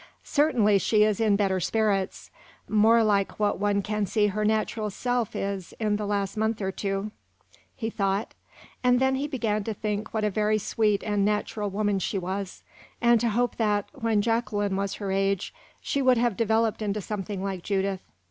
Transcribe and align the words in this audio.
"Certainly 0.23 0.79
she 0.79 1.03
is 1.03 1.19
in 1.19 1.35
better 1.35 1.59
spirits 1.59 2.31
more 2.67 3.03
like 3.03 3.39
what 3.39 3.59
one 3.59 3.83
can 3.83 4.07
see 4.07 4.25
her 4.25 4.43
natural 4.43 4.89
self 4.89 5.35
is 5.35 5.75
in 5.79 5.97
the 5.97 6.07
last 6.07 6.35
month 6.35 6.59
or 6.59 6.71
two," 6.71 7.11
he 7.75 7.87
thought; 7.91 8.33
and 8.83 8.99
then 8.99 9.13
he 9.13 9.27
began 9.27 9.63
to 9.63 9.75
think 9.75 10.11
what 10.11 10.23
a 10.23 10.31
very 10.31 10.57
sweet 10.57 11.03
and 11.03 11.23
natural 11.23 11.69
woman 11.69 11.99
she 11.99 12.17
was, 12.17 12.63
and 12.99 13.21
to 13.21 13.29
hope 13.29 13.57
that, 13.57 13.89
when 13.93 14.23
Jacqueline 14.23 14.75
was 14.75 14.95
her 14.95 15.11
age, 15.11 15.53
she 15.81 16.01
would 16.01 16.17
have 16.17 16.35
developed 16.35 16.81
into 16.81 16.99
something 16.99 17.43
like 17.43 17.61
Judith. 17.61 18.01